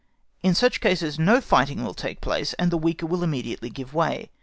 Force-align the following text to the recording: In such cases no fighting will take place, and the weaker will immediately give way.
In 0.41 0.55
such 0.55 0.81
cases 0.81 1.19
no 1.19 1.39
fighting 1.39 1.83
will 1.83 1.93
take 1.93 2.21
place, 2.21 2.53
and 2.53 2.71
the 2.71 2.75
weaker 2.79 3.05
will 3.05 3.21
immediately 3.23 3.69
give 3.69 3.93
way. 3.93 4.31